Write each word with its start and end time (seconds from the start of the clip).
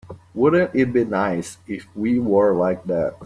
Wouldn't 0.33 0.73
it 0.73 0.91
be 0.91 1.05
nice 1.05 1.57
if 1.67 1.85
we 1.95 2.17
were 2.17 2.53
like 2.55 2.83
that? 2.85 3.13